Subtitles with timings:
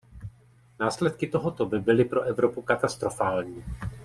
[0.79, 3.63] Následky tohoto by byly pro Evropu katastrofální.